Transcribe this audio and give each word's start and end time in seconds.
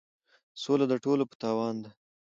سوله 0.61 0.85
د 0.89 0.93
ټولو 1.03 1.23
په 1.29 1.35
تاوان 1.41 1.75
ده. 1.83 1.89